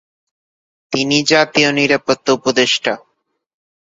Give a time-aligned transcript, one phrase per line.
[0.93, 2.93] তিনি জাতীয় নিরাপত্তা উপদেষ্টা!